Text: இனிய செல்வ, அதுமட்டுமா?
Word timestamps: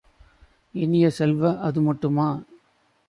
இனிய 0.75 1.09
செல்வ, 1.09 1.51
அதுமட்டுமா? 1.69 2.27